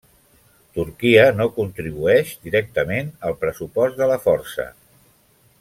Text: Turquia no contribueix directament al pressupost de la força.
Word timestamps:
Turquia 0.77 1.25
no 1.41 1.47
contribueix 1.57 2.33
directament 2.49 3.15
al 3.29 3.39
pressupost 3.45 4.03
de 4.03 4.11
la 4.15 4.21
força. 4.29 4.71